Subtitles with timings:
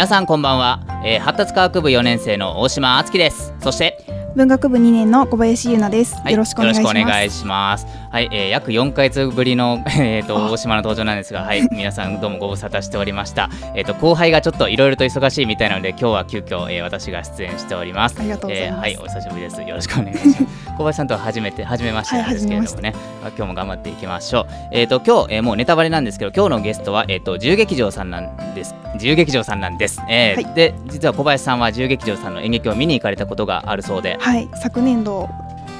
[0.00, 3.52] 皆さんこんばんは、えー、発達科学部4年生の大島敦樹です。
[3.60, 4.02] そして
[4.34, 7.86] 文学部2年の小林優奈です、はい、よろしくお願いします。
[8.10, 13.50] はい、えー、約4か月ぶりの えっ、と大島の登場なんですがはい皆さんどうもご無沙汰しておりました。
[13.76, 18.16] えと後輩がちょっといろいろと忙しいみたいなので今日は急遽、えー、私が出演しております。
[18.18, 19.60] ありがとうございます、えー、はいお久しぶりです。
[19.60, 24.46] よろしくお願いします小林さんとは初めて初めましてなんですけれどもね、はい、今日も頑張っていきましょう。
[24.72, 28.74] えっ、ー、と今日、えー、もうネタバレなんですけど今日のゲストはえっ、ー、と自由劇場さんなんです。
[28.94, 34.16] 自由劇場さんなんです、えー、はい、で実は小林さんは自由劇場さんの演劇を見に行かれたことがあるそうで。
[34.18, 35.28] はい昨年度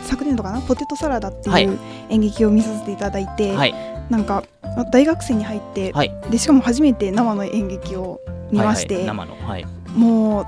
[0.05, 0.60] 昨年度かな？
[0.60, 1.78] ポテトサラダっていう
[2.10, 3.75] 演劇を見させていただいて、はい、
[4.10, 4.44] なんか
[4.92, 10.47] 大学生に入って、はい、でしかも初めて生の演劇を見まして、はいはい、もう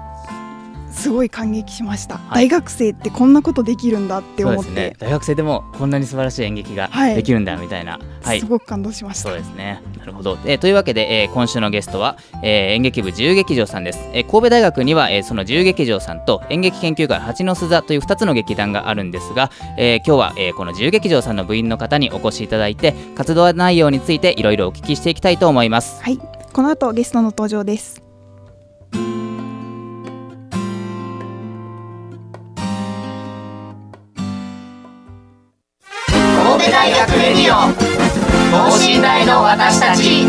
[0.92, 9.30] すごい感激しました、はい、大学生ってこんなことできるんだって思って、ね、大学生でもこんなに素晴らしい演劇ができるんだみたいな、はい、すごく感動しました。
[9.30, 9.82] そうですね。
[9.98, 26.02] なるほど、えー、というわけで、えー、今週のゲストは、えー、演劇部自由劇場さんです、えー、神戸大学には、えー、その自由劇場さんと演劇研究会蜂の巣座という2つの劇団があるんですが、えー、今日は、えー、この自由劇場さんの部員の方にお越しいただいて活動内容についていろいろお聞きしていきたいと思います。
[26.02, 26.18] はい。
[26.52, 28.11] この後ゲストの登場です
[36.82, 37.72] 大学レディオ。
[38.50, 40.26] 等身大の私たち。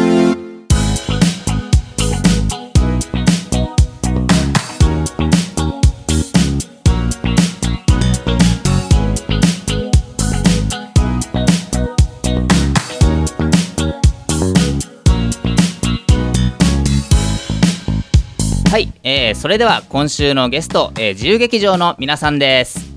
[18.69, 22.93] はい、えー、それでは今週のゲスト、えー、自由劇場の皆さんです。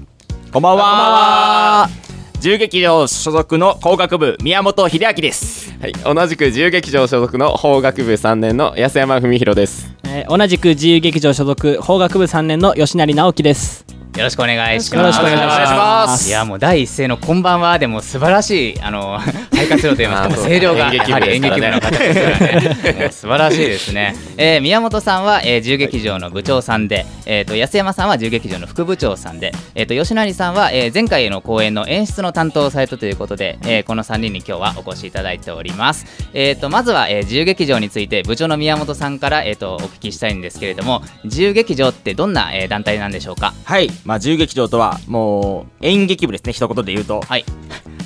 [0.53, 2.05] こんばんは
[2.36, 13.86] 自由劇場所属の工学部宮本秀明ですはい同じく自由劇場所属の法学部3年の安山文弘です、えー、同じく自由劇場所属法学部3年の吉成直樹です
[14.16, 14.97] よろしくお願いします。
[14.97, 16.28] よろしくお願いします。
[16.28, 19.18] いやもう第一声のこんばんはでも素晴らしいあの
[19.56, 23.10] 肺活量といいますか声量がやはり演劇部の方ですからね。
[23.10, 24.14] 素晴らしいですね。
[24.36, 36.06] えー、宮本さんは、えー、自由劇場の部長さんで、えっ、ー、と安山さんは自由劇場の副部長さんで、えっ、ー、と吉成さんは、えー、前回の公演の演出の担当をされたということで、えー、この3人に今日はお越しいただいております。
[36.32, 43.52] えっ、ー、とまずは、えー、自由劇場について部長の宮本さんからえっ、ー、とお聞きしたいんですけれども、自由劇場ってどんな、えー、団体なんでしょうか？
[43.64, 47.44] はい、まあ自由劇場とははもう演劇部ですね一言で言うとはい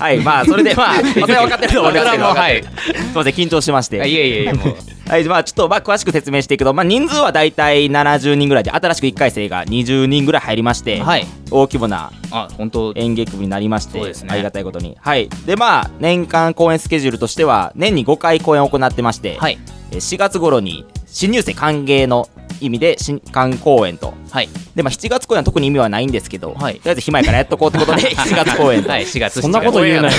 [0.01, 2.25] はいまあそれでまあそれは分かってると思いますけど。
[2.25, 2.63] はい。
[2.63, 3.97] すみません緊張しまして。
[4.09, 4.77] いえいえもう。
[5.11, 12.93] はいまあちょっとまあ詳しく説明していくとまあ人数は大体70人ぐらいで新しく1回生が20人ぐらい入りまして、はい、大規模なあ本当。
[12.97, 14.97] 演劇部になりまして、ね、ありがたいことに。
[15.01, 15.29] はい。
[15.45, 19.59] でまあ年間公演スケジュールとしては年に5回公演を行ってまして、はい、
[19.91, 22.29] 4月頃に新入生歓迎の
[22.61, 24.49] 意味で新刊公演と、はい。
[24.75, 30.15] でまあ、7月公演は特に意味はないんですけど、はい、とりあえず暇やからやっとこうってことで 7月公演と、はい、4月そんなこと言うなよ。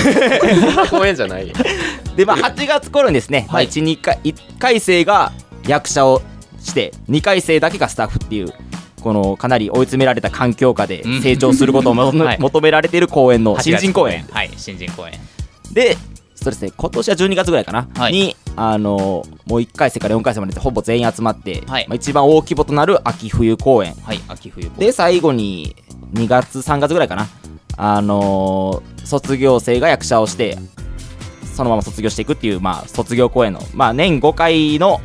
[0.90, 1.52] 公演じゃない
[2.16, 5.32] でまあ8月頃にですね、はい、1, 回1回生が
[5.66, 6.22] 役者を
[6.60, 8.52] して2回生だけがスタッフっていう
[9.02, 14.24] このかなり追い詰められた環境下で成長することを、 はい、求められている公演の新人公演。
[14.30, 15.14] はい新人公演。
[15.72, 15.96] で
[16.42, 25.76] そうですね今年は12月ぐらいかな、はい、にあのもう1回生から4回生までほぼ全員集まって、はい、まあ、一番大規模となる秋冬公演、はい、秋冬で最後に
[26.12, 27.28] 2月3月ぐらいかな
[27.76, 30.58] あのー、卒業生が役者をして
[31.54, 35.00] そのまま卒業していくっていう、まあ、卒業公演の、まあ、年5回の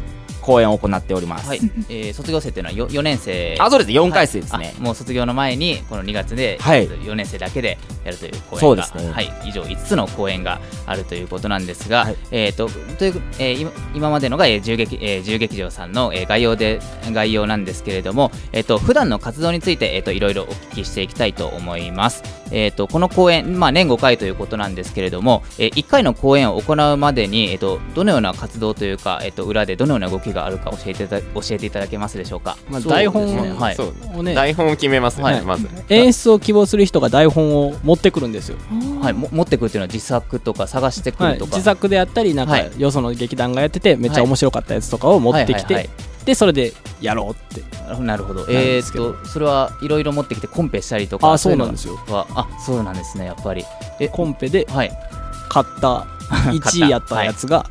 [0.48, 1.60] 公演を行っております、はい。
[1.90, 3.58] えー、卒業生っていうのは 4, 4年生。
[3.60, 3.92] あそうです。
[3.92, 16.80] 4回生ですね、はい、もう卒業の前にこの2月で4年生だけで、やるという公演が、ね、はい、以上5つの公演があるということなんですが、はい、えーとというえー、今までのが、えー、銃撃えー、銃劇場さんの、えー、概要で
[17.12, 22.24] 概要なんですけれども、えーと、普段の活動について、えーと、いろいろお聞きしていきたいと思います。
[22.52, 32.58] えーと、この公演、まあ、年5回ということなんですけれども、えー、1回の公演を行うまでに、えー、とどのような活動というか、えー、と裏でどのような動きがあるか教えて教えていただけますでしょうか？
[32.70, 35.68] まあ、台本を、はい、ね、台本を決めますね、はい、まず。
[35.90, 38.58] 演出を希望する人が台本を持ってくるんですよ。
[39.02, 45.90] はい、も持ってくるっていうのは自作とか探してくるとか、はい、自作であったりなんか、よその劇団がやっててめっちゃ面白かったやつとかを持ってきて、
[46.26, 47.64] でそれでやろうって。
[48.02, 48.46] なるほど。
[48.50, 51.98] えー、っとそれはいろいろ持ってきてコンペしたりとかあそうなんですよ。
[52.10, 53.64] あそうなんですねやっぱり。
[54.00, 56.06] えコンペで買った
[56.52, 57.66] 1位やったやつが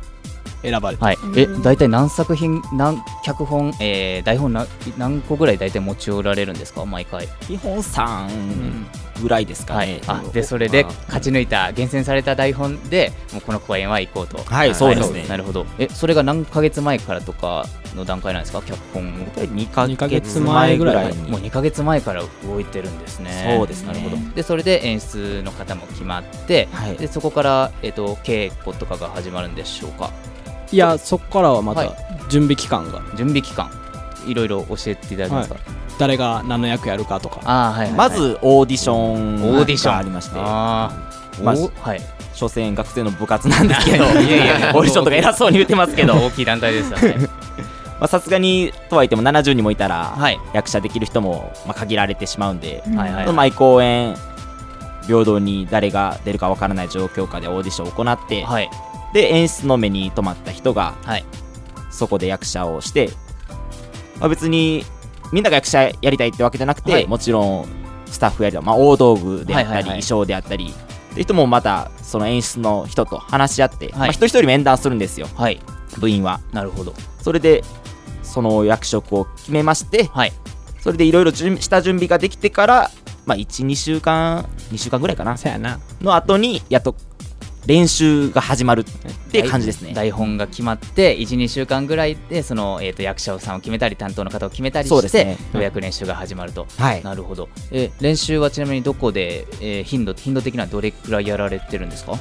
[0.63, 4.67] 選ばれて、はい、え大体何作品何脚本、えー、台本何
[4.97, 6.85] 何個ぐらい大体持ち寄られるんですか？
[6.85, 7.27] 毎回。
[7.47, 8.85] 基本3
[9.21, 14.37] ぐらいですかね、はい、あでそれで勝ち抜いた厳選された台本でもうこの公演は行こうと。
[14.43, 15.25] はいそうですね。
[15.27, 15.65] なるほど。
[15.79, 17.65] えそれが何ヶ月前からとか
[17.95, 18.61] の段階なんですか？
[18.61, 19.11] 脚本。
[19.11, 21.13] も2か月前ぐらい。
[21.15, 23.55] もう2か月前から動いてるんですね。
[23.57, 23.87] そうですね。
[23.87, 24.17] なるほど。
[24.35, 30.11] でそれで演出の方も決まって、はい、でそこから、えーと、稽古とかが始まるんでしょうか？
[30.71, 31.93] いやそこからはまた
[32.29, 33.69] 準備期間が、準備期間。
[34.27, 35.63] いろいろ教えていただけますか、はい、
[35.97, 37.39] 誰が何の役やるかとか。
[37.45, 39.95] あ、はい、はい、まずオーディションオーディション。
[39.95, 40.35] ありまして。
[40.37, 40.91] あ、
[41.41, 42.01] まあ、はい。
[42.33, 44.05] 所詮学生の部活なんですけど。
[44.05, 46.13] いやいや オーディションとか偉そうに言ってますけど。
[46.13, 47.29] 大きい団体ですよね。
[48.07, 54.15] さすがにとはいっても70人もいたら、はい、役者できる人も、まあ、限られてしまうんで、はいはい、毎公演
[55.07, 58.69] 平等に誰が出るかわからない状況下でオーディションを行って、はい、
[59.13, 61.25] で演出の目に留まった人が、はい、
[61.89, 63.09] そこで役者をして、
[64.19, 64.85] まあ、別に
[65.31, 67.67] みんなが役者やりたいってわけじゃなくて、はい、もちろん
[68.07, 70.73] スタッフやりたい、まあ、大道具であったり、衣装であったり
[71.17, 73.93] って人もまたその演出の人と話し合って、はい。
[73.95, 75.59] まあ、一人一人面談するんですよ、はい、
[75.99, 76.39] 部員は。
[76.53, 76.93] なるほど。
[77.21, 77.63] それで
[78.23, 80.33] その役職を決めまして、はい、
[80.79, 82.91] それでいろいろ下準備ができてから、
[83.25, 85.35] まあ、12週間2週間ぐらいかな。
[86.01, 86.95] の後にやっと
[87.67, 88.83] 練習が始まるっ
[89.29, 89.93] て感じですね。
[89.93, 102.17] 台本が決まって12週間ぐらいでその、えーと、役者さんを決めたり担当の方を決めたりして、ね、ようやく練習が始まると、はい、なるほど、え練習はちなみにどこで、えー、頻度頻度的にはどれくらいやられてるんですか？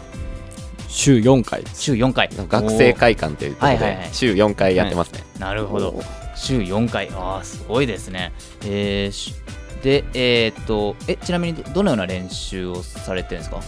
[0.88, 2.28] 週4回週4回。
[2.48, 6.02] 学生会館ということで、はいはいはい、週4回やってますね、はい、なるほど。
[6.34, 7.08] 週4回。
[7.14, 8.32] ああすごいですね。
[8.64, 13.60] えー、でえー、っとえちなみにどのような練習をされてるんですか？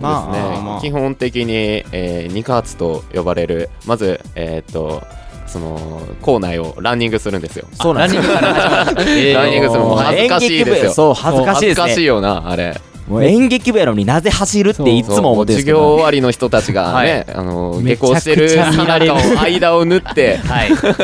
[0.00, 1.52] まあ、ねまあ、基本的に、
[1.92, 5.06] えー、ニカーツと呼ばれるまず、えー、っと
[5.46, 7.68] その校内をランニングするんですよ。
[7.74, 8.34] そうなんですよ。
[8.34, 10.92] ランニングするの恥ずかしいですよ。
[10.92, 11.82] そう恥ずかしいですね。
[11.82, 12.80] 恥ずかしいよなあれ。
[13.08, 20.40] もう演劇部やのになぜ走るっていつも思って授業終わりの人たちがね、あの下校してるさなかを間を縫って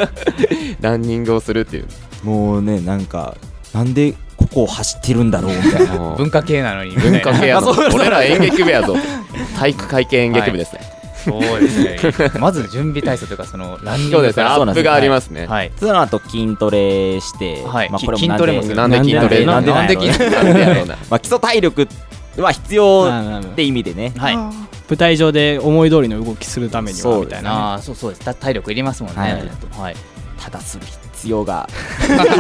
[0.81, 1.87] ランニングをするっていう
[2.25, 3.37] もうねなんか
[3.75, 4.15] なんで
[4.51, 8.97] ここを走ってるんだろうみたいな 文化系なのに文化系やぞ俺ら演劇部やぞ
[9.59, 10.81] 体育会系演劇部ですね、
[11.25, 11.99] そうですね。
[12.41, 14.45] まず準備体操というかそのランニングですね。
[14.45, 15.47] アップがありますね。
[15.47, 15.73] はい。
[15.79, 17.91] その後筋トレして、はい。
[17.91, 20.97] まあこれも筋トレもなんで筋トレなんでなんで筋トレなんでやろうな。
[21.11, 21.89] まあ基礎体力
[22.39, 23.11] は必要
[23.43, 24.13] って意味でね。
[24.17, 24.37] はい。
[24.37, 27.73] 舞台上で思い通りの動きするためにはみたいな。
[27.73, 28.35] ああそうそうです。
[28.35, 29.43] 体力いりますもんね。
[29.79, 29.97] はい。
[30.41, 31.69] ただする必要が。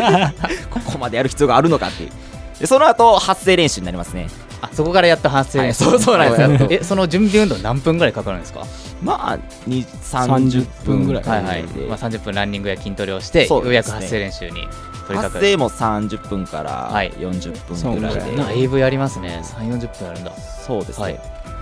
[0.70, 2.10] ここまでやる必要があるのかっていう。
[2.58, 4.28] でその後発声練習になりますね。
[4.62, 5.66] あそこからやっと発声。
[5.66, 6.62] 練習、はい、そうそうなんです。
[6.62, 8.66] よえその準備運動何分ぐらいかかるんですか？
[9.02, 11.22] まあ30分ぐらい。
[11.24, 15.30] はいはい、まあ、30分ランニングや筋トレをして、ね、ようやく発声練習に取り掛かる。
[15.30, 18.14] 発声も30分から40分ぐらい。
[18.14, 19.42] で、はい、だいぶやりますね。
[19.42, 20.32] 3 4 0分やるんだ。
[20.66, 21.14] そうですね、はい、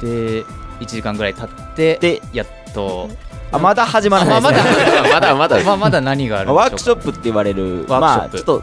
[0.03, 0.43] で
[0.81, 3.09] 1時間ぐらい経ってでやっと
[3.51, 4.65] あまだ始まらないです、
[5.03, 5.65] ね、まだまだまだ。
[5.65, 8.63] まあ、まだ何があるワークショップって言われるまあちょっと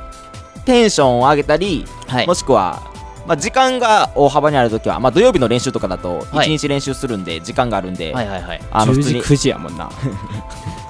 [0.65, 2.95] テンションを上げたり、はい、もしくは
[3.27, 9.89] まあ、時間が大幅にあるときは、まあ、土曜日の練習とかだと1日練習するんで、時間があるんで、はいはいはい、あの10時9時やもんな。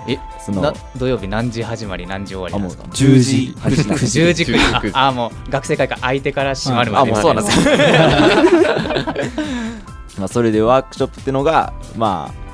[0.07, 7.60] えその土曜日何時始まり何時終わりなんですか？10時9時10時9時ああもう 学生会館空いてから閉まるまで、あもうそうなんです。
[10.19, 12.44] まあそれでワークショップっていうのがまあ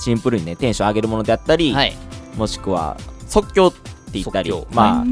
[0.00, 1.94] シンプルにねテンション上げるものであったり、はい、
[2.36, 2.96] もしくは
[3.28, 3.80] 即興って
[4.12, 5.04] 言ったりまあ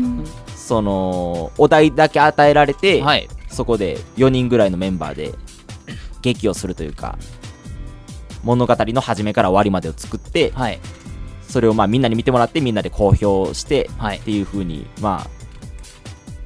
[0.56, 5.34] そのお題だけ与えられて、はい、そこで4人ぐらいのメンバーで
[6.22, 7.18] 劇をするというか
[8.42, 10.80] 物語の始めから終わりまでを作って、はい、
[11.48, 15.42] それをまあみんなに見てもらってみんなで公表してっていうふうに、まあ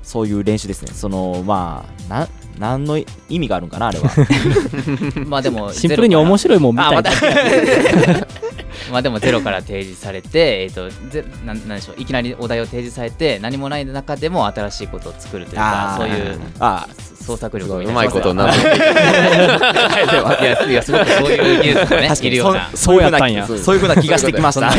[0.03, 0.93] そういう練習ですね。
[0.93, 2.29] そのまあな
[2.59, 2.99] 何の
[3.29, 4.11] 意味があるんかなあれは。
[5.27, 7.03] まあでも シンプルに面白いもんみたい。
[7.03, 7.03] な
[8.93, 12.01] まあでもゼロから提示されて、えーと、ぜななんでしょう。
[12.01, 16.87] いきなりお題を提示されて何もない中でも新しいことを作るというかそういうあ
[17.27, 18.77] 創作力うまいことなっていや
[20.69, 22.71] いやすごくそういう技術がねいるような。
[22.75, 24.77] そういうふうなそういうふうな気がしてきましたは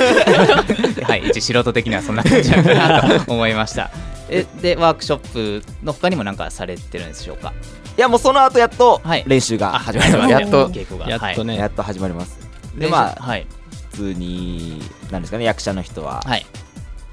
[1.15, 3.91] い一素人的にはそんな感じだなと思いました
[4.29, 7.53] えでワークショップのほかにも何かされてるんでしょうか？
[7.97, 10.39] いやもうその後やっと練習が始まります、や。
[10.39, 10.71] っと。
[11.07, 11.55] やっとね。
[11.57, 12.39] やっと始まります。
[12.77, 13.47] でまあ、はい、
[13.91, 14.81] 普通に
[15.11, 16.45] なんですかね役者の人は、はい、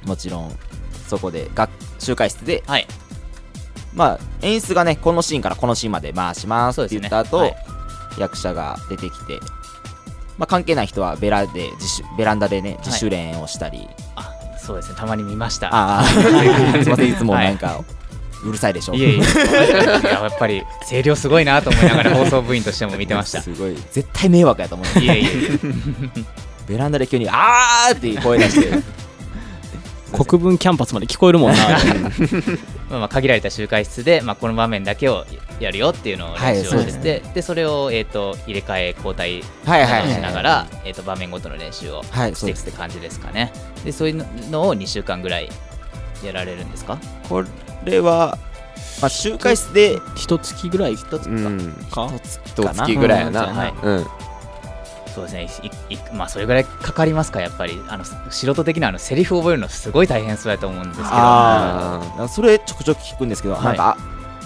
[0.04, 0.52] もちろん
[1.06, 2.86] そこで学集会室で、はい、
[3.94, 7.54] まあ演出がねこのシーンからこのシーンまで回しますって言った後、ねは
[8.18, 9.40] い、役者が出てきて、
[10.36, 14.33] まあ、関係ない人はベラで自主ベランダでね自主練をしたり、あ
[14.64, 14.94] そうですね。
[14.98, 15.68] たまに見ました。
[15.74, 17.80] ああ すみませんいつもなんか、
[18.44, 18.94] うるさいでしょ。
[18.94, 20.08] いえいえ。
[20.08, 23.42] やっぱり声量すごいなと思いながら放送部員としても見てました。
[23.42, 23.76] すごい。
[23.92, 24.98] 絶対迷惑やと思う。
[25.00, 25.28] いえいえ。
[26.66, 28.70] ベランダで急に「あー!」って声出して
[30.14, 31.58] 国分キャンパスまで聞こえるもんな。
[32.88, 35.24] まあまあ限られた集会室で、まあ、この場面だけを
[35.58, 39.46] やるよっていうのを練習をして、はい、でそれを、えーと、入れ替え交代し
[40.20, 43.52] ながら、えーと、場面ごとの練習をしていくって感じですかね、
[43.84, 45.48] でそういうのを2週間ぐらい
[46.24, 46.98] やられるんですか？
[47.28, 47.44] こ
[47.84, 48.38] れは
[49.00, 51.74] まあ、集会室で一月ぐらい一月か、うん、
[52.44, 54.06] 一月ぐらいやな、はい、うん
[55.14, 55.70] そうですね。
[55.90, 57.80] いいまあそれぐらいかかりますかやっぱり。
[57.88, 61.10] あの素人的なあのセリフ覚えるのすごい大変そうやと思うんですけど。
[61.12, 63.96] あそれちょくちょく聞くんですけど、はい、なんか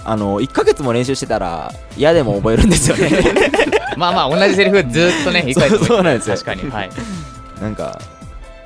[0.05, 3.11] あの1か月も練習してたら嫌でも覚えるんですよね。
[3.97, 6.37] まあまあ同じセリフずっとね一回そうなんですよ。
[6.37, 6.71] 確かに。
[6.71, 6.91] はい。
[7.61, 8.01] なんか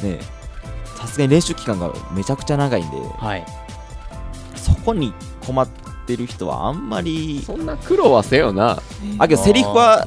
[0.02, 0.18] ね
[0.96, 3.44] さすがに練習期間がめちゃくちゃ長いんで、はい、
[4.56, 5.68] そこに困っ
[6.06, 8.82] てる人はあんまりそんな苦労はせよな。
[9.18, 10.04] あけどセリフは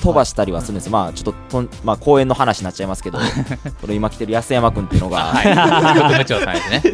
[0.00, 3.18] 飛ばしたりはするんです、まあちょっとと、まあ、公演の話になっちゃいますけど
[3.80, 5.32] これ今来てる安山君っていうのが、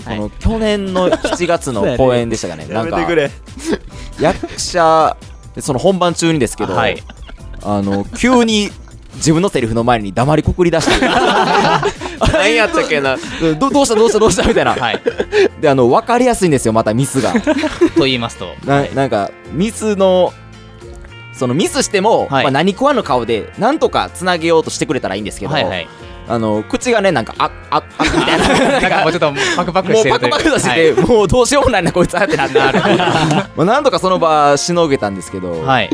[0.05, 2.67] この去年の7月の公演でしたかね。
[2.67, 3.01] なんか
[4.21, 5.17] 役者
[5.59, 7.03] その本番中にですけど、はい、
[7.63, 8.71] あの急に
[9.17, 11.07] 自分のセリフの前に黙りこくり出して
[12.33, 13.17] 何やったっけな。
[13.59, 15.03] どどうしたどうしたどうしたみたいな、はい、
[15.61, 17.33] であの分かりやすいんですよまたミスが。
[17.97, 18.55] と言いますと。
[18.65, 20.33] ななんかミスの
[21.33, 25.89] そのミスしても、はい、まあ、何食わぬ顔でなんとかつなげようとしてくれたらいいんですけど、はいはい、
[26.29, 28.49] あの口がねなんかあああみたいな。
[28.81, 32.59] なんかもうちょっとパクパクしてもうパクパクとしてて、はい、もうどうしようもないなこいつあってなって。
[32.61, 35.91] まあなんとかその場しのげたんですけど、はい、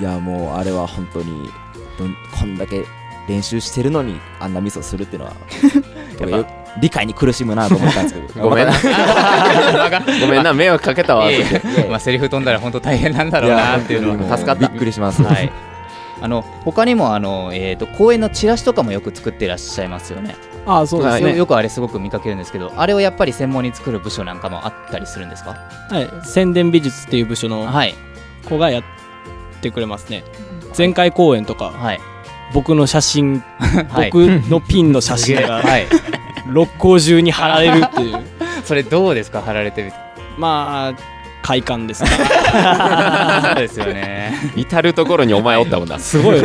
[0.00, 1.50] いやもうあれは本当に
[2.38, 2.84] こんだけ
[3.28, 5.34] 練習してるのにあんなミスをするっていうのは
[6.80, 8.42] 理解に苦しむなと思ったんですけど。
[8.48, 8.72] ごめんな。
[10.20, 10.52] ごめんな。
[10.54, 11.26] 迷惑かけたわ。
[11.88, 14.36] まあセリフ飛んだら本当大変なんだろうなっていうのは。
[14.36, 14.68] 助かった。
[14.68, 15.50] びっくりします、はい、
[16.22, 20.36] あの他にもあの、えーと、公演のチラシとかもよく作っていらっしゃいますよね。
[20.64, 21.36] あそうですね。
[21.36, 25.56] よくあれすごく見かけるんですけどあれをやっぱり専門に作る部署なんかもあったりするんですか？
[25.90, 26.08] はい。
[26.24, 27.66] 宣伝美術っていう部署の
[28.48, 28.82] 子がやっ
[29.60, 30.22] てくれますね、
[30.76, 32.00] 前回公演とか、はい、
[32.52, 33.42] 僕の写真、
[33.94, 34.14] 僕
[34.48, 35.86] のピンの写真が、はい、
[36.46, 38.20] 六甲中に貼られるっていう。
[38.64, 39.42] それどうですか？
[39.42, 39.96] 貼られてみて。
[40.36, 42.10] まあ快感ですね。
[43.42, 44.32] そうですよね。
[44.56, 45.98] 至る所にお前おったもんな。
[45.98, 46.42] すごい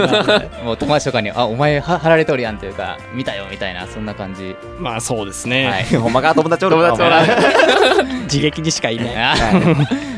[0.63, 4.55] もう友達とかに「あお前貼られとるやん」というか「見たよ」みたいなそんな感じ。
[4.79, 7.23] まあそうですね、はい、ほんまか友達おる友達おら
[8.23, 9.07] 自撃にしかいない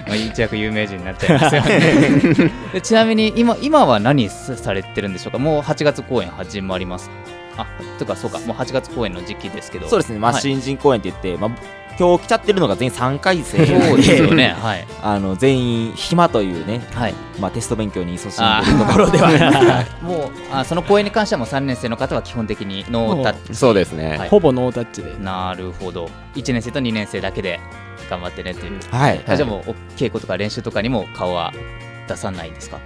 [0.07, 2.51] まあ一躍有名人になっちゃいますよね。
[2.73, 5.39] でちなみに今今は何されてるんでしょうか？
[5.39, 7.09] もう8月公演始まります。
[7.57, 7.65] あ
[7.97, 8.39] とかそうか。
[8.39, 9.87] もう8月公演の時期ですけど。
[9.87, 11.51] そうですね、まあ、新人公演って言って、まあ、
[11.99, 13.65] 今日来ちゃってるのが全員3回生。
[13.65, 17.13] そうですよね、 はい、あの全員暇というね、はい。
[17.39, 23.55] まあ、テスト勉強に勤しんでいるところでは もうあその公演に関してはもう3年生の方は基本的にノータッチ。
[23.55, 25.15] そうですね、はい、ほぼノータッチで。
[25.19, 26.09] なるほど。
[26.35, 27.59] 1年生と2年生だけで
[28.09, 31.53] 頑張ってねっていう、はい、じゃあもう稽古とか練習とかにも顔は
[32.07, 32.79] 出さないんですか？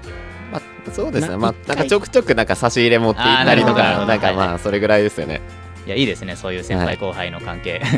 [0.51, 5.41] まあ、そうですね、まあ、なんかちょくちょくなんか差し入れ持っていったりとか、なんかまあ、それぐらいですよね。
[5.87, 6.35] いやいいですね。
[6.35, 7.89] そういう先輩後輩の関係、はい、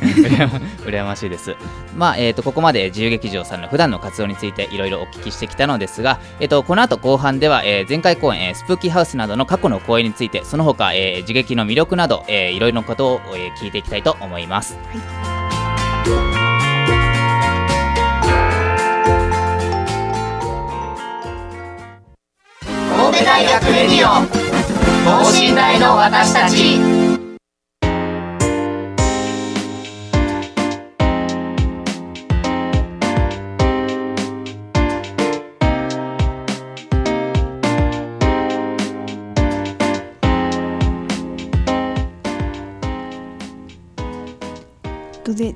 [0.85, 1.55] 羨ましいです。
[1.97, 16.52] まあえっ、ー、とここまで自由劇場さんの普段の活動についていろいろお聞きしてきたのですがえっ、ー、とこの後後半では、えー、前回公演、えー、スプーキーハウスなどの過去の公演についてその他、えー、自劇の魅力など、えー、いろいろなことを、えー、聞いていきたいと思います、はい
[23.43, 24.25] 大学レディオ。
[25.03, 26.79] 等身大の私たち。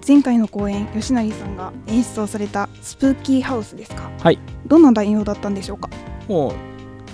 [0.06, 4.10] 前回の公演吉成さんが演出をされた「スプーキーハウス」ですか？
[4.22, 4.40] はい。
[4.66, 5.90] どんな内容だったんでしょうか？
[6.28, 6.54] もう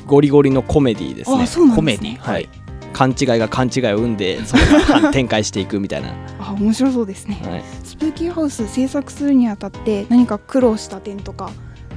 [0.05, 1.75] ゴリゴリのコメディですね。
[1.75, 2.49] コメディはい。
[2.93, 4.63] 勘違いが勘違いを生んでそれ
[5.01, 6.13] が展開していくみたいな。
[6.39, 11.49] あ面白そうですね、はい、スプーキーハウス制作するにあたって何か苦労した点とか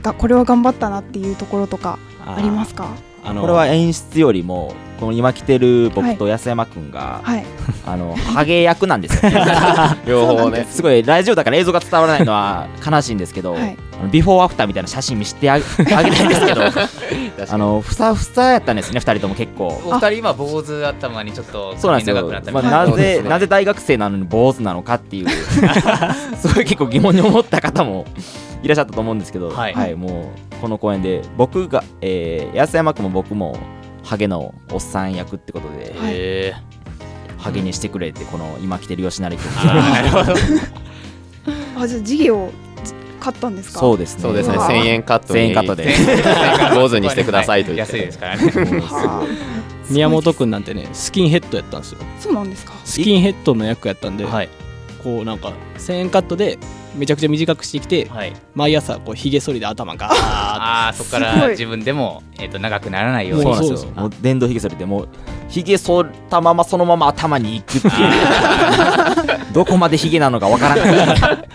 [0.03, 2.89] がこれは頑張ったなっていうところとかありますか？
[3.25, 7.45] あのこれは演出よりもこの今来てる僕と安山君が、はい、
[7.87, 9.45] あのハゲ役なんですよ、ね、
[10.07, 10.67] 両方ね。
[10.71, 10.83] す。
[10.83, 13.77] ごいラジオだから映像が伝わらないのは悲しいんですけど、はい、
[14.11, 16.63] ビフォーアフターみたいな写真見せてあげ たいんですけど
[17.49, 19.81] あのふさふさやったんですね2人とも結構。
[19.85, 25.29] お二人今坊主頭にちょっとそうなんですよ、まあ、なぜなぜ大学生なのに坊主なのかっていう
[26.37, 28.07] すごい結構疑問に思った方も
[28.63, 33.57] いらっしゃったと思うんですけど、はい、はい、もうこの公演で僕が、えー、安山君も僕も
[34.07, 36.53] ハゲのおっさん役ってことで、はい、
[37.39, 39.45] ハゲにしてくれってこの今来てる吉成君。
[41.77, 42.51] あ じゃあ事業
[43.21, 43.81] 買ったんですか？
[43.81, 44.23] そうですね。
[44.23, 44.57] そうですね。
[44.57, 45.93] 1000円カット1000円カットで。
[46.75, 47.97] 坊主にしてくださいと言って。
[47.99, 48.53] 安いですからね。
[49.91, 51.99] 宮本君なんてねスキンヘッドやったんですよ。
[52.21, 52.73] そうなんですか？
[52.85, 54.49] スキンヘッドの役やったんで、はい、
[55.03, 56.59] こうなんか1000円カットで
[56.97, 63.57] めちゃくちゃ短くしてきて、はい、毎朝こうひげ剃りで頭がああそこから自分でも、えー、と長くならないように。
[63.57, 65.09] そうですよもう電動ひげ剃りでもう
[65.49, 67.93] ひげ剃ったままそのまま頭にいくっていう。
[69.53, 71.17] どこまでひげなのかわからない。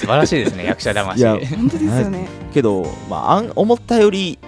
[0.00, 1.20] 素晴らしいですね役者魂。
[1.20, 2.28] いや本当ですよね。
[2.52, 4.38] けど、まあ、思ったより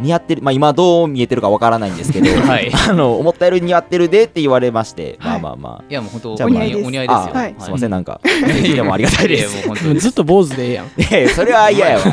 [0.00, 5.84] 似合ってる、まあ、今どう見えてるかわからないんですけど、 はい、 あの思ったより似合ってるでって言われまして、はい、まあまあまあ。
[5.88, 6.86] いやもう本当お似合いです。
[6.86, 8.20] お似合いですよ、はい、すみませんなんか
[8.74, 9.68] でもありがたいです。
[9.98, 10.86] ずっと坊主でええやん。
[10.86, 12.04] いやそれは嫌やわ。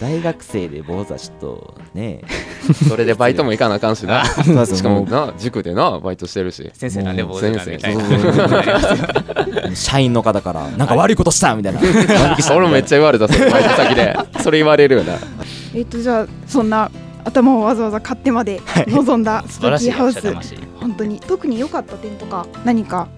[0.00, 2.20] 大学生で坊主はちょっとね。
[2.88, 4.24] それでバイトも行かなあかんしな。
[4.24, 6.68] しかもな塾でなバイトしてるし。
[6.74, 11.80] 先生なんで坊主なんみたいな社員の方からなんか悪いことしたみたいな。
[12.50, 14.16] 俺もめっちゃ言われたそのバイト先で。
[14.42, 15.14] それ言われるよな
[15.74, 16.90] えっとじゃあそんな
[17.24, 20.20] 頭をわざわざ買ってまで臨んだスプーキーハウス。
[20.80, 21.20] 本当に。
[21.20, 23.08] 特に良かった点とか何か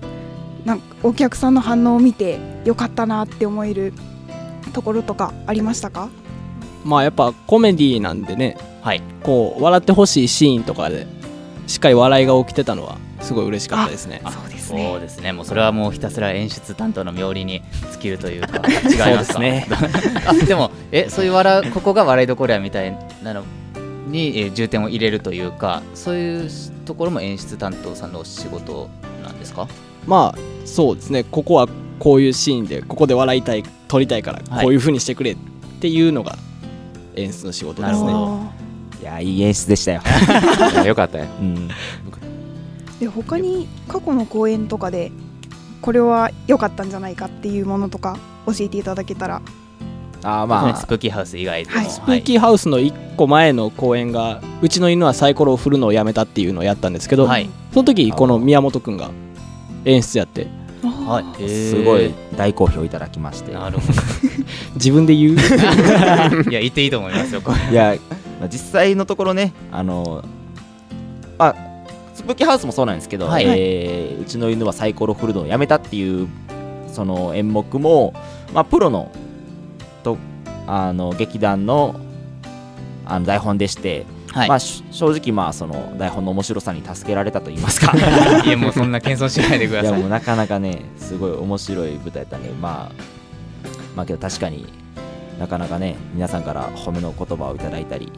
[0.64, 3.92] なんかお客さんの反応を見て良かったなって思える
[4.72, 6.08] ところとかありましたか？
[6.84, 11.06] まあやっぱコメディなんでね、はい、こう笑ってほしいシーンとかで
[11.66, 14.22] しっかり笑いが起きてたのはすごい嬉しかったですね。
[14.68, 14.88] そうですね。
[14.92, 15.32] そうですね。
[15.32, 19.38] もうそれはもうひたすら演出担当の妙理に尽きるというか 違いますか？
[19.40, 19.66] ね。
[20.26, 23.42] あでもえそういう笑うここが笑いどころやみたいなの
[24.08, 26.50] に、えー、重点を入れるというかそういう
[26.84, 28.88] ところも演出担当さんの仕事
[29.24, 29.68] なんですか？
[30.06, 31.24] まあそうですね。
[31.24, 31.66] ここは
[31.98, 35.36] こういうシーンでここで笑いたい撮りたいからこういうふうにしてくれっ
[35.80, 36.36] ていうのが
[37.16, 38.12] 演出の仕事ですね、
[39.00, 40.02] いやいい演出でしたよ。
[40.84, 41.70] よかったよ、うん、
[43.00, 45.12] で他に過去の公演とかで
[45.80, 49.42] これは良かったんじゃないかっていうものとか教えていただけたら。
[50.22, 50.76] あまあ。
[50.76, 59.10] スプーキーハウス以外でも、はい、スプーキーハウスの1個前の公演がうちの犬はサイコロを振るのをやめたっていうのをやったんですけど、はい、その時この宮本君が
[59.84, 60.48] 演出やって。
[60.82, 63.52] はい、すごい大好評いただきまして。
[63.52, 63.98] なるほど。
[64.74, 65.34] 自分で言う？
[65.34, 67.96] いや言っていいと思いますよいや、
[68.40, 70.24] まあ、実際のところねあの
[71.38, 71.65] まあ
[72.16, 76.28] スプーキーハウスもそうなんですけど、はい、えー、うちの犬はサイコロ振るのをやめたっていう
[76.90, 78.14] その演目も、
[78.54, 79.12] まあ、プロの
[80.02, 80.16] と
[80.66, 82.00] あの劇団の
[83.04, 87.92] あの台本でして、はい、まあ、正直まあその台本の面白さに助けられたと言いますか。
[88.44, 89.90] いやもうそんな謙遜しないでください。
[89.90, 92.92] いやもうなかなかねすごい面白い舞台だったんでまあ
[93.94, 94.66] まあけど確かに
[95.38, 98.10] なかなかね皆さんから褒めの言葉をいただいたり。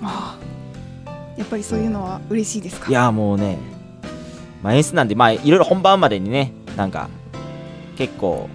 [1.37, 2.91] やっぱりそういうのは嬉しいですか？
[2.91, 3.59] いやもうね、
[4.63, 7.09] まあ、演出なんでまあいろいろ本番までにねなんか
[7.97, 8.49] 結構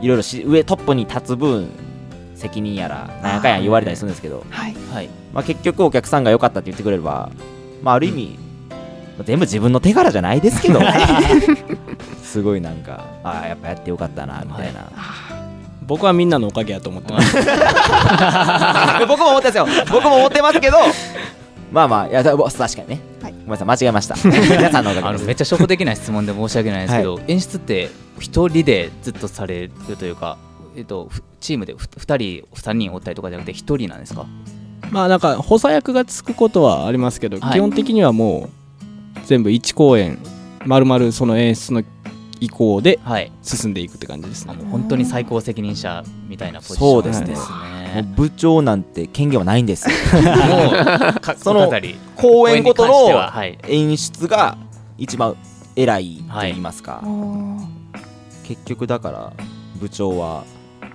[0.00, 1.70] いろいろ上トップに立つ分
[2.40, 4.74] 責任やら何やかんや言われたりするんですけど、はい。
[4.92, 5.10] はい。
[5.34, 7.30] まあ、結局お客さんが良かったって言ってくれれば、
[7.82, 8.38] まあ、ある意味、
[9.18, 10.80] うん、全部自分の手柄じゃないですけど
[12.24, 15.40] すごいなんかああやっぱやってよかったなみたいな、はい、
[15.86, 17.36] 僕はみんなのおかげやと思ってます。
[19.06, 19.66] 僕も思ってますよ。
[19.90, 20.78] 僕も思ってますけど
[21.70, 24.16] まあまあいや確かにね、はい、ごめんなさい間違えました。
[24.24, 30.36] 皆さんのおかげめっちゃ初歩的な質問で申し訳ないですけど、はい、演出って一人でずっとされるというか
[30.76, 34.26] えっと、チームで2人3人おったりとかじゃなくて1人なんですか？
[34.90, 38.48] まあなんか補佐役がつくことはありますけど、はい、基本的にはも
[39.16, 40.18] う全部1公演
[40.64, 41.82] まるまるその演出の
[42.40, 42.98] 意向で
[43.42, 47.34] 進んでいくって感じですね、はい、本当に最高責任者みたいなポジションですね、
[48.02, 49.94] ね、部長なんて権限はないんですよ。
[50.22, 51.70] もう その
[52.16, 53.32] 公演ごとの
[53.68, 54.56] 演出が
[54.96, 55.36] 一番
[55.76, 57.68] 偉いと言いますか、は
[58.44, 59.32] い、結局だから
[59.80, 60.44] 部長は、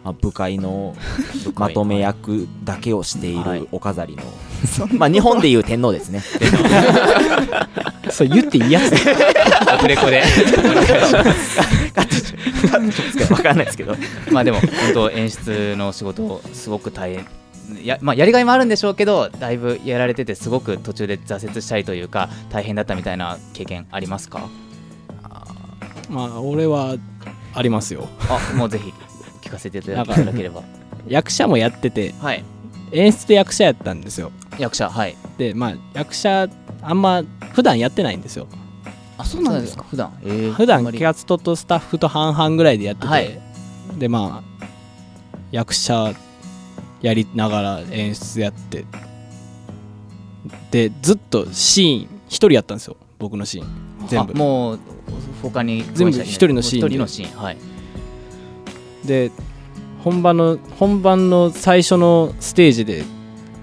[0.06, 0.96] まあ、部会の
[1.58, 6.22] まとめ役だけをしているお飾りの、はい、まあ日本でいう天皇ですね。
[8.12, 8.94] そう言っていいやつ。
[9.68, 10.22] アフレコで。
[13.28, 13.96] 分かんないですけど。
[14.32, 17.26] まあでも本当演出の仕事すごく大変。
[17.84, 24.50] や,、まあ、やりがいもあるんでしょうけどだいぶやられててすごく途中で挫折したりというか大変だったみたいな経験ありますか？
[26.10, 26.96] まあ俺は
[27.56, 28.08] ありますよ。
[28.30, 28.94] あもうぜひ
[29.46, 30.64] 聞かせていただければ。
[31.08, 32.44] 役者もやってて、はい、
[32.92, 34.32] 演出で役者やったんですよ。
[34.58, 35.16] 役者はい。
[35.38, 36.48] でまあ役者
[36.82, 38.48] あんま普段やってないんですよ。
[39.18, 43.40] あそうなんですか普段、えー、普段キャストとスタッフと半々ぐらいでやってて、はい、
[43.98, 44.66] でまあ
[45.52, 46.14] 役者
[47.02, 48.84] やりながら演出やって
[50.72, 52.98] でずっとシーン一人やったんですよ。
[53.20, 54.08] 僕のシーン。
[54.08, 54.34] 全部。
[54.34, 54.80] もう
[55.42, 57.58] 他に全部一人のシーン一人のシーンはい
[59.06, 59.32] で
[60.04, 63.04] 本番の本番の最初のステージで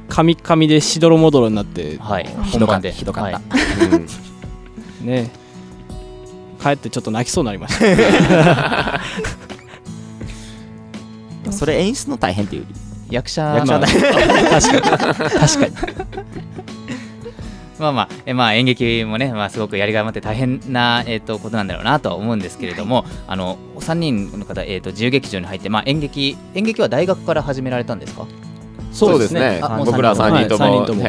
[0.08, 2.92] カミカミでしどろもどろになって、はい、本番で。
[2.92, 3.42] ひどかった、はい。
[5.00, 5.30] うん、ね。
[6.60, 9.00] 帰ってちょっと泣きそうになりました。
[11.50, 12.68] それ演出の大変っていうよ
[13.08, 15.22] り役者役者確かに。
[15.40, 16.71] 確かに
[17.82, 28.26] まあまあ、えまあ、演劇もね、まあ、すごくやりがいもあって大変な、えーと、ことなんだろうなとは思うんですけれども、あの3人の方、えーと、自由劇場に入って、まあ、演劇演劇は大学から始められたんですか？
[28.92, 29.60] そうですね。
[29.84, 31.02] 僕ら3人とも,、とも。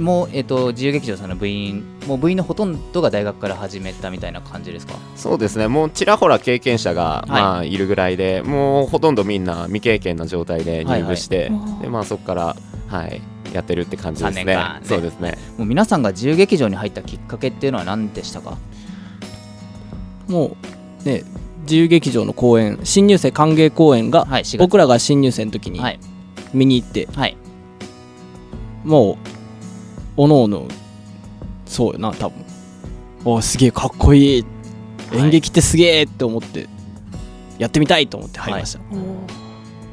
[0.00, 0.24] も。
[0.24, 4.94] う、えーと、自由劇場さんの部員もう部員のほとんどが大学から始めたみたいな感じですか？
[5.14, 5.68] そうですね。
[5.68, 12.56] もうちらほら経験者が、まあ、いるぐらいでもうほとんどみんな未経験の状態で入部して、はいはい、でまあ、そこから
[12.88, 13.20] はい
[13.54, 14.44] やってるって感じですね。
[14.44, 14.58] ね。
[14.82, 15.38] そうですね。
[15.56, 18.58] もう皆さんが自由劇場に入ったきっかけっていうのは何でしたか？
[20.28, 20.56] も
[21.04, 21.22] うね
[21.62, 25.80] 自由劇場の公演新入生歓迎公演が、はい、僕らが新入生の時に
[26.52, 27.36] 見に行って、はい、
[28.84, 29.12] も
[30.16, 30.66] うおのおの
[31.66, 32.44] そうよな多分。
[33.24, 34.44] おすげえかっこいい。
[35.12, 36.66] 演劇ってすげえって思って
[37.58, 38.84] やってみたいと思って入りました、は
[39.30, 39.43] い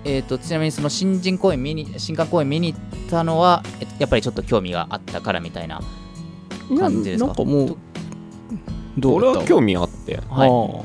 [0.04, 3.64] えーと、ちなみにその新人公演見に新刊公演見に行ったのは
[4.00, 5.82] やっぱりちょっと興味があったからみたいな
[6.78, 7.28] 感じですか？
[7.28, 7.78] なんかもう
[8.98, 10.50] どう俺は興味あって、はい。
[10.50, 10.82] うん、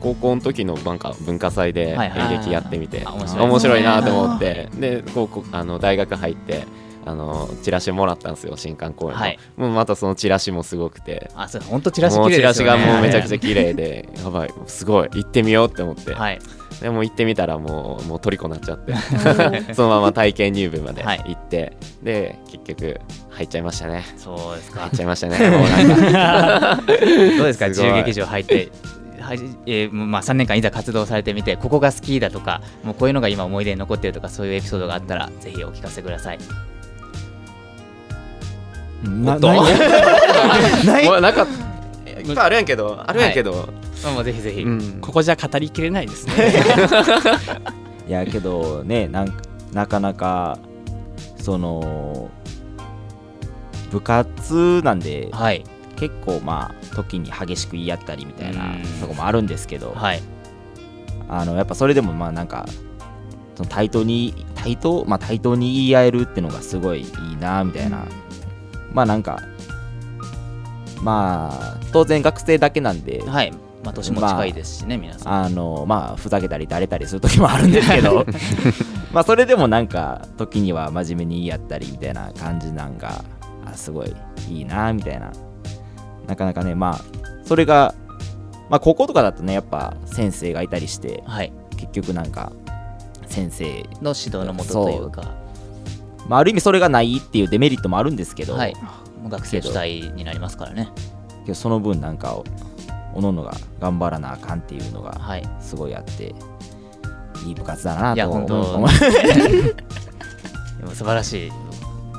[0.00, 6.66] 高校の時のなんか文化祭で演劇やってみて、面白いなと思ってで高校あの大学入って
[7.04, 11.30] あのチラシもらったんですよ新刊公演の、はい、もうまたそのチラシもすごくて。
[11.34, 16.38] あそう本当チラシ綺麗ですよ、ね、チラシがもうめちゃくちゃ綺麗でやばいすごい行ってみようって思って、はい、
[16.80, 18.94] でも行ってみたらもうもう虜になっちゃって。
[19.74, 21.72] そのまま体験入部まで行って、はい、
[22.04, 24.04] で結局入っちゃいましたね。
[24.16, 24.80] そうですか。
[24.80, 25.38] 入っちゃいましたね。
[27.36, 27.68] どうですか？
[27.68, 28.68] 自由劇場入って
[29.20, 29.34] は
[29.66, 36.38] えーまあ、3年間いざ活動されてみてここが好きだとかもうこういうのが今思い出に残ってるとかそういうエピソードがあったらぜひお聞かせください。
[39.04, 39.60] なない
[40.86, 41.46] ない なんかい
[42.32, 43.88] っぱいあるやんけどあるやんけど、はい
[44.24, 46.34] ぜひぜひ、うん、ここじゃ語りきれないですね。
[48.08, 49.36] いやけどねなん
[49.72, 50.58] なかなか
[51.36, 52.30] その
[53.90, 55.64] 部活なんで、はい、
[55.96, 58.64] 結構まあ時に激しく言い合ったりみたいな
[59.00, 60.22] とこもあるんですけど、はい、
[61.28, 62.66] あのやっぱそれでもまあなんか
[63.56, 68.06] その対等に対等まあ対等に言い合えるっていうのがすごいいいなみたいな、
[68.92, 69.42] まあなんか
[71.02, 73.52] まあ当然学生だけなんで、はい。
[73.84, 75.44] まあ、年も近いですしね、まあ、皆さん。
[75.44, 78.26] あのまあふざけたりだれたりする時もあるんですけど。
[79.12, 83.24] まあそれでもなんか時には真面目に言い合ったりみたいな感じなんが
[83.64, 84.14] あすごい
[84.50, 85.30] いいなみたいな。
[86.26, 87.00] なかなかねまあ
[87.44, 87.94] それが
[88.68, 92.52] まあ高校とかだとねやっぱ先生がいたりして、はい、結局なんか
[93.26, 93.64] 先生
[94.02, 95.48] の指導のもとというか。
[96.28, 98.74] まあ、ある意味それがないっていうデメリットもあるんですけど、はい、
[99.28, 100.88] 学生主体になりますからね。
[101.44, 102.44] けどその分なんかを
[103.14, 105.18] おのおのが頑張らなあかんっていうのが
[105.60, 108.48] すごいあって、はい、いい部活だなと思う
[110.78, 111.52] でも素晴らしい。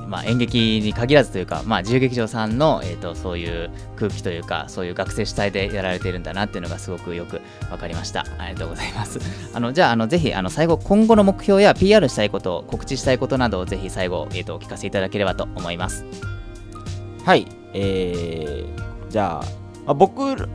[0.10, 8.26] まあ、演劇に限らずというか、まあ、自由劇場さんの、えーと、そういう空気というかそういう学生主体でやられているんだなっていうのがすごくよく分かりました。
[8.40, 9.20] ありがとうございます。
[9.54, 16.06] あのじゃああのぜひあの最後今後の目標や PR したいこと告知したいことなどをぜひ最後、えーと、お聞かせいただければと思います
[17.26, 19.44] はいえー、じゃ
[19.86, 20.50] あ僕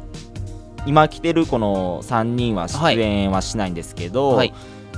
[0.86, 4.52] 今来てるこの3人は出演はしないんですけど、はい、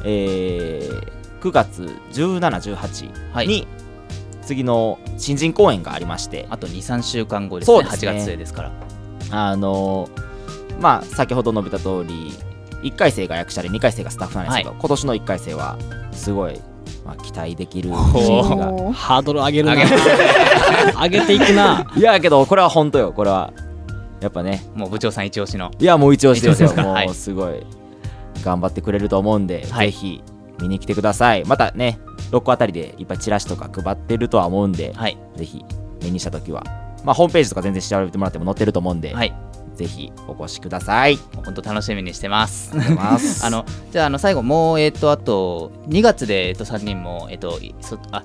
[0.05, 3.69] えー、9月1718に、はい。
[4.43, 7.83] 次の新人公演がありましてあと23週間後ですね。
[7.83, 8.11] ですね。
[8.13, 8.73] 8月ですから。
[9.31, 10.09] あの
[10.81, 12.33] まあ先ほど述べた通り
[12.83, 15.77] 1回生が役者で2回生がスタッフなんですけど、今年の1回生は
[16.13, 16.61] すごい
[17.07, 18.93] まあ、期待できるシーンが。
[18.93, 19.75] ハードル上げるな。
[21.03, 21.87] 上げ ていくな。
[21.97, 23.13] いやけどこれは本当よ。
[23.13, 23.53] これは
[24.21, 24.65] やっぱね。
[24.75, 25.71] もう部長さん一押しの。
[25.79, 26.83] いやもう一押しですよ。
[26.83, 27.65] もうすごい
[28.43, 30.23] 頑張ってくれると思うんで、はい、ぜひ
[30.61, 31.45] 見に来てください。
[31.45, 31.99] またね
[32.33, 35.65] 6個あたりでいっぱいチラシとか配ってるとは思うんで、はい、ぜひ
[36.03, 36.65] 目にした時は。
[37.05, 39.33] まあホームページとか全然調べてもらっても載ってると思うんで、はい、
[39.77, 41.19] ぜひお越しください。
[41.45, 42.73] 本当楽しみにしてます。
[42.99, 43.19] あ
[43.51, 48.25] のじゃああの最後もうえっ、ー、とあと2月でえっ、ー、と3人もえっ、ー、とそあ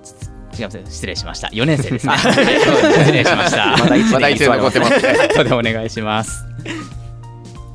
[0.58, 1.48] 違います失礼しました。
[1.50, 2.08] 4年生です。
[2.08, 3.68] ね失礼しました。
[3.78, 5.00] まだ1年残ってます
[5.34, 6.46] それでお願いします。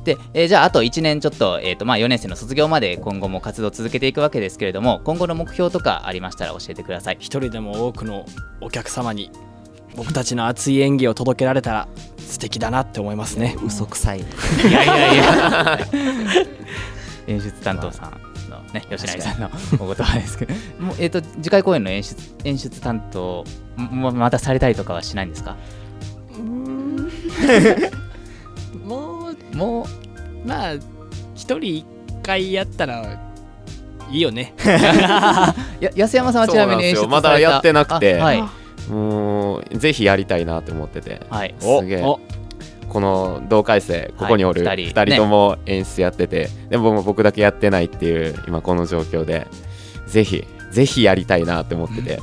[0.03, 7.17] で、えー、じゃああと1年ちょっと,、えーとまあ、4年生の卒業まで今後も活動を続けていくわけですけれども今後の目標とかありましたら教えてください。
[7.19, 8.25] 一人でも多くの
[8.61, 9.31] お客様に
[9.97, 11.87] 僕たちの熱い演技を届けられたら
[12.19, 13.55] 素敵だなって思いますね。
[13.65, 14.19] 嘘くさい。
[14.69, 15.79] いやいやいや。
[17.27, 18.11] 演出担当さん
[18.49, 20.53] のね吉成さんのお言葉ですけど。
[20.79, 23.43] もう、えーと、次回公演の演出演出担当
[23.75, 25.55] もまたされたりとかはしないんですか？
[28.85, 29.87] もうも
[30.45, 30.73] うまあ
[31.35, 31.85] 一人一
[32.23, 33.19] 回やったら
[34.11, 34.53] いいよね。
[35.79, 38.43] や安山さんはちなみに演出まだやってなくて、はい、
[38.89, 42.03] もうぜひやりたいなって思ってて、はい、すげえ。
[42.89, 45.15] この同回生ここにおる2人。
[45.17, 49.47] とも演出やってて、ね、でも僕だけやってないっていう今この状況で。
[50.07, 52.19] ぜひぜひやりたいなって思ってて。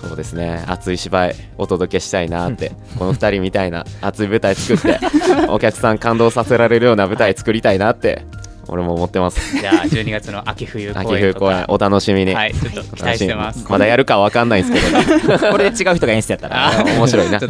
[0.00, 0.64] そうですね。
[0.68, 2.72] 熱い芝居お届けしたいなって。
[2.98, 4.98] この2人みたいな熱い舞台作って
[5.50, 8.24] お客さん感動させられるような舞台作りたいなって
[8.68, 9.40] 俺も思ってます。
[9.58, 12.34] じゃあ12月の秋冬公演秋冬公演お楽しみに。
[12.34, 13.66] はいちょっと期待してます。
[13.68, 16.72] まだやるかわかんないんですけど、ね、 これで違う人が演出やったら。
[16.84, 17.48] 面白いな、ね、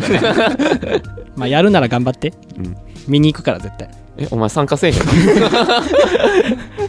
[1.36, 2.76] まあやるなら頑張って、うん、
[3.06, 4.98] 見に行くから絶対えお前参加せえへん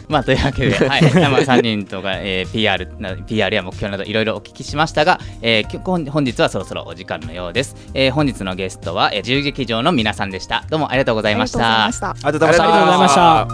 [0.08, 2.88] まあというわけで、はい、まあ、3人とか、えー、PR,
[3.26, 10.64] PR や目標などいろいろお聞きしましたが、えー、本日はそろそろお時間のようです、えー、本日のゲストは、えー、自由劇場の皆さんでした。
[10.68, 11.84] どうもありがとうございました。
[11.84, 12.58] ありがとうござい
[12.98, 13.46] ました。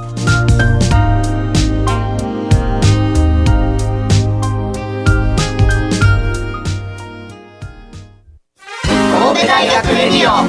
[9.47, 10.49] 大学レディオ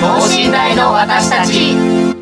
[0.00, 2.19] 等身大の私たち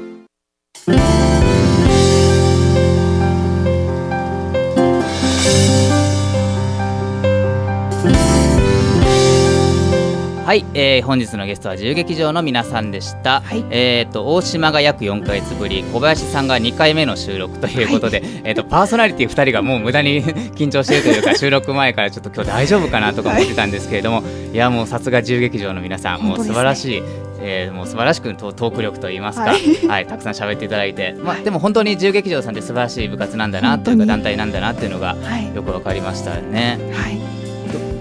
[10.49, 27.07] はい、えー、本日のゲストは自由劇場の皆さんでした、はい、えっ、ー、と大島が約4か月ぶり小林さんが2回目の収録ということで、はい、えっ、とパーソナリティ2人がもう無駄に緊張しているというか 収録前からちょっと今日大丈夫かなとか思ってたんですけれども、はい、いやもうさすが自由劇場の皆さんもう素晴らしい、ね、
[27.43, 35.15] えー、もう素晴らしくトーク力といいますか、はい、はい、たくさん喋っていただいて、まあ、でも本当に自由劇場さんって素晴らしい部活なんだなというか団体なんだなっていうのが
[35.55, 36.79] よくわかりましたね。
[36.95, 37.38] はい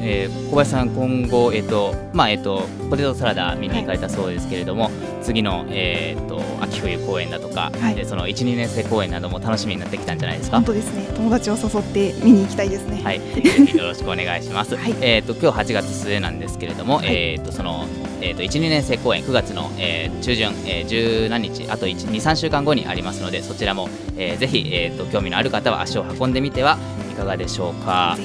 [0.09, 10.57] えー、小林さん、今後、えーとまあえーと、ポテトサラダ見に行かれたそうですけれども、はい、次の、えーと、秋冬公演だとか、はい、その1、2年生公演なども楽しみになってきたんじゃないですか？
[10.57, 11.05] 本当ですね。
[11.15, 13.01] 友達を誘って見に行きたいですね。
[13.03, 13.17] はい、
[13.75, 14.77] よろしくお願いします。
[14.77, 17.85] はい、えーと、今日8月末なんですけれども、はい、えーとその
[18.21, 26.79] えーと、1、2年生公演9月の、えー、中旬、えー、十何日あと2、3週間後にありますのでそちらも、えー、ぜひ、えーと、興味のある方は足を運んでみては
[27.11, 28.17] いかがでしょうか？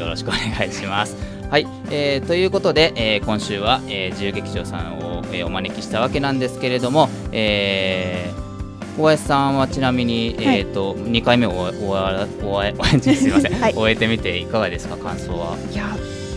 [0.00, 1.16] よろしくお願いします。
[1.50, 15.56] はい、えー、ということで、えー、今週は、えー、自由劇場さんを、えー、お招きしたわけなんですけれども、えー、小林さんはちなみに、はい、えーと、と2回目をおわおえ すみません、はい、終えてみていかがですか感想は？
[15.72, 15.84] いや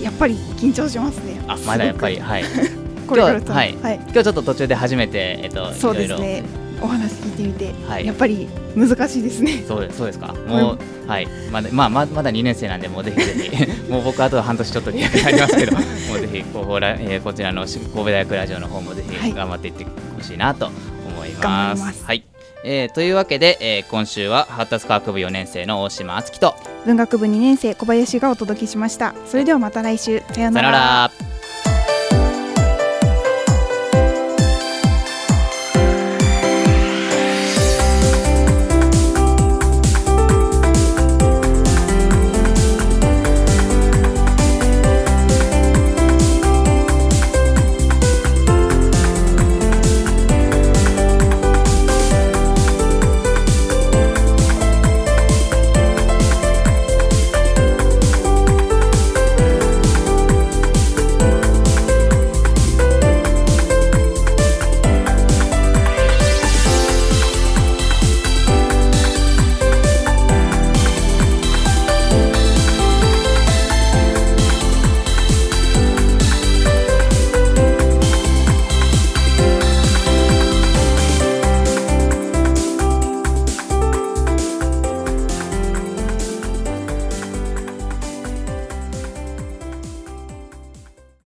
[0.02, 1.42] やっぱり緊張しますね。
[1.48, 2.44] あまだやっぱりはい。
[3.08, 6.44] これはい、はい、今日ちょっと途中で初めて、えっと、そうですね
[6.84, 9.64] お話聞いてみて、はい、やっぱり難しいですね。
[9.66, 10.34] そうですそうですか。
[10.48, 15.80] もう、うん、はいまだまあままだ2年生なんでもうぜひぜひ もう僕あと半年ちょっとになりますけど、も
[16.16, 19.86] うぜひこうえー、こちらの神戸大学ラジオの方もぜひ頑張っていって
[20.18, 21.84] ほしいなと思います。
[21.84, 22.24] はい、はい、
[22.66, 29.14] えー、というわけで、えー、今週は発達科学部4年生の大島敦樹と文学部2年生小林がお届けしました。
[29.26, 31.33] それではまた来週さようなら。